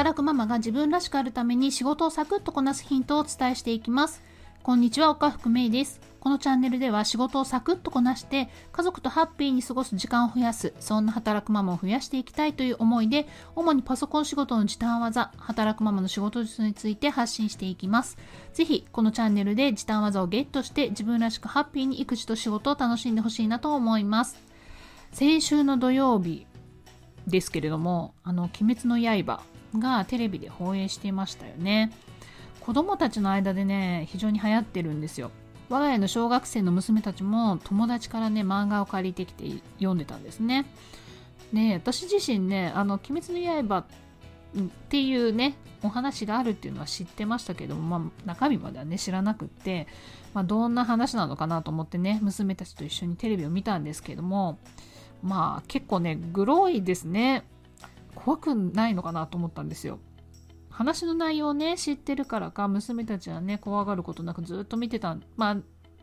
[0.00, 4.22] 働くママが自分らしくあるために仕事をサクッとこなすヒントをお伝えしていきます。
[4.62, 6.00] こんにちは岡福芽衣です。
[6.20, 18.16] このチャンネルでは仕事をサクッとこなして家族とハッピーに過ごす時間を増やすそんな働くママを増やしていきたいという思いで主にパソコン仕事の時短技働くママの仕事術について発信していきます。
[18.54, 24.42] ぜひこのチャンネルで時短技をゲットして自分らしくハッピーに育児と仕事を楽しんでほしいなと思います。
[25.12, 26.46] 先週の土曜日
[27.26, 29.42] ですけれどもあの「鬼滅の刃」
[29.78, 31.92] がテレビで放映していましたよね。
[32.60, 35.30] 子供たちの間でね非常に流行ってるんですよ。
[35.68, 39.44] 我が家の小学生の娘たちも友達からね漫画を借りてきて
[39.78, 40.66] 読んでたんですね。
[41.52, 43.84] で私自身ね「あの鬼滅の刃」
[44.58, 49.86] っていうねお話があるっていうのは知ってましたけども、まあ、中身まではね知らなくって、
[50.34, 54.58] まあ、どんな話なのかなと思ってね娘たちと一緒にテレビを見たんですけども
[55.22, 57.44] まあ結構ねグロいですね。
[58.14, 59.98] 怖くないのかなと思ったんですよ。
[60.70, 65.16] 話の内容をね知ってるからか娘たちはね怖がることなくずっと見てた。
[65.36, 65.56] まあ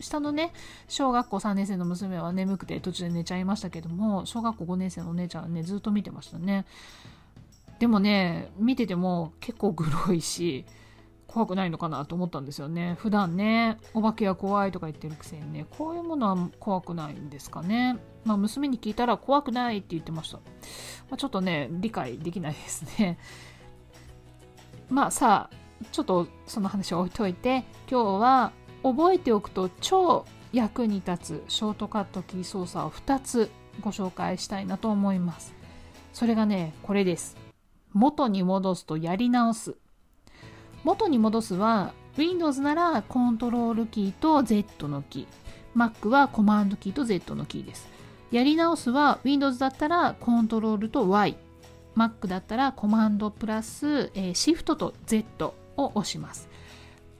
[0.00, 0.52] 下のね
[0.88, 6.64] 小学校3年生の娘は眠くて途中で寝ちゃいましたけども小学校5年生のお姉ちゃんはねずっと見てましたね。
[7.78, 10.64] でもね見てても結構グロいし
[11.32, 12.94] 怖くないのかなと思ったんですよね。
[12.98, 17.96] 普段ねお化けは怖いとか言ってるくせにねこういうものは怖くないんですかね。
[18.26, 20.42] まあ娘に聞いたら怖くないって言ってました、ま
[21.12, 23.18] あ、ちょっとね理解できないですね。
[24.90, 28.52] まあさあちょっとその話を置いといて今日は
[28.82, 35.54] 覚えておくと超役に立つショートカットキー操作を2つご紹介したいなと思います。
[36.12, 37.38] それがねこれです。
[37.94, 39.76] 元に戻すとやり直す。
[40.84, 45.26] 元に戻すは Windows ならコントロールキーと Z のキー。
[45.74, 47.88] Mac はコマンドキーと Z のキーです。
[48.30, 51.36] やり直すは Windows だったらコントロールと Y
[51.96, 56.48] Mac だったらコマンドプラス、えー、Shift と Z を押します。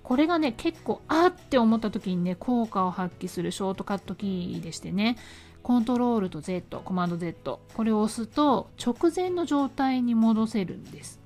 [0.02, 5.16] これがね結構あって思った時にね効果を発揮するショートカットキーでしてね。
[5.62, 11.21] コントロールと Z コマンド Z これを押すと直前の状態に戻せるんです。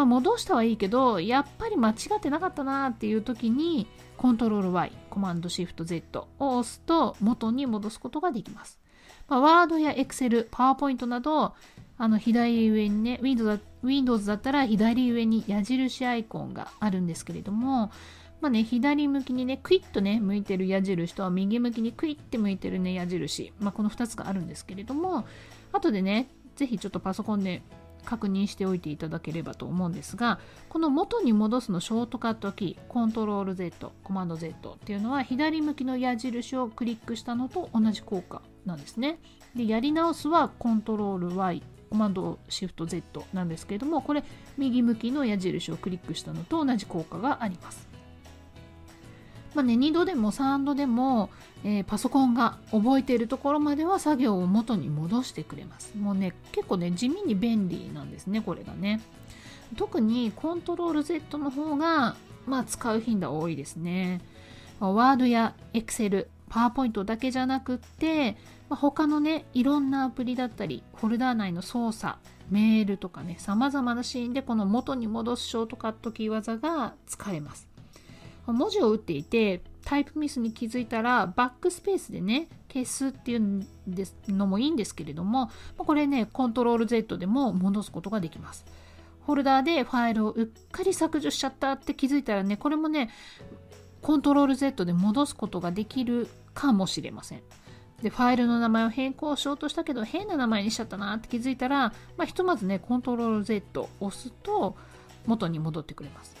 [0.00, 8.80] まあ、戻したはいいけどやっぱり間違ってなかったなっていう時にコントロール Y コマンドシフト Z を押すと元に戻すことができます、
[9.28, 11.54] まあ、ワードや Excel、PowerPoint など
[11.98, 17.92] あの左上にね Windows だ Windows だったら左上に矢印アイコンがあるんですけれども
[18.40, 23.52] まあね、左向きにね、クイッとね、向いてる矢印と右向きにクイッて向いてるね、矢印。
[23.60, 25.26] まあ、この2つがあるんですけれども、
[25.72, 27.62] 後でね、ぜひちょっとパソコンで
[28.04, 30.38] 確認しておいていただければと思うんですが
[30.68, 39.18] この元に戻すのショートカットキーコントロール Z コマンド Z っていうのは左向きの矢印をクリックしたのと同じ効果なんですね。
[39.54, 44.22] でやり直すはコントロール Y コマンドシフト Z なんですけれどもこれ
[44.56, 47.89] 右向きの矢印をクリックしたのと同じ効果があります。
[49.54, 51.30] まあね、2度でも3度でも、
[51.64, 55.96] えー、パソコンが覚えているところまでは作業を元に戻してくれます。
[55.96, 59.00] もうね、結構ね、地味に便利なんですね、これがね。
[59.76, 62.16] 特にコントロール Z の方が、
[62.46, 64.20] まあ、使う頻度は多いですね。
[64.78, 68.32] ワードや Excel、PowerPoint だけじゃなくって、
[68.68, 72.16] まあ、他のね、いろんなアプリだったり、フォルダー内の操作、
[72.50, 77.69] メールとかね、様々なシーンでこの元に戻すショートカットキー技が使えます。
[78.46, 83.66] 文字を打っていてタイプミスに気づいたらバックスペースでね消すっていう
[84.28, 88.64] のもいいんですけれどもこれねコントロール Z でも戻すことができます。
[89.26, 93.10] フォルダーでファイルをうっかり削除しちゃったって気づいたらねこれもね
[94.02, 97.42] コントロール Z で戻すことができるかもしれません。
[98.02, 104.74] でファイルの名前を変更しようとしたけど変な名前にしちゃったなって気づいたら、まあ、ひとまずねコントロール Z を押すと
[105.26, 106.34] 元に戻ってくれます。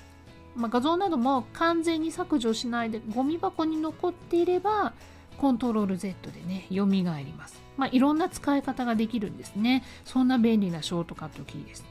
[0.56, 4.92] まあ、画像なども完全に削除しないでゴミ箱に残っていれば
[5.38, 7.02] コントロール Z でね蘇り
[7.32, 9.82] ます、まあ、いろんな使い方ができるんですね。
[10.04, 11.84] そんな便利なショートカットキーです。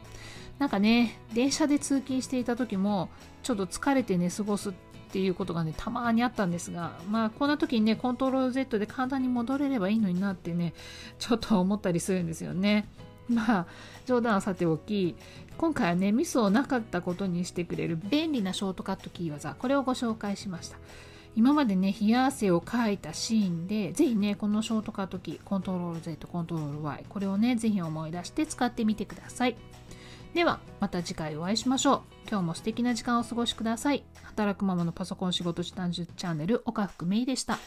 [0.59, 3.09] なんかね電車で通勤していた時も
[3.43, 4.73] ちょっと疲れて寝過ごすっ
[5.11, 10.73] ていうことがねたまにあったんですがまあこんな時にねコントロール Z で簡単に戻れればいいのになってね
[11.17, 12.87] ちょっと思ったりするんですよね。
[13.33, 13.65] まあ
[14.05, 15.15] 冗談はさておき
[15.57, 20.77] 今回はねミスをなかったことにしてくれる便利なショートカットキー技これをご紹介しました。
[21.35, 29.55] 今までね冷や汗をかいたシーンでぜひねこのショートカットキーコントロール Z コントロール Y これをねぜひ思い出して使ってみてください。
[30.33, 32.01] ではまた次回お会いしましょう。
[32.29, 34.03] 今日も素敵な時間をお過ごしください。
[34.23, 37.57] 働くママのパソコン仕事時短術チャンネル岡福芽衣でした。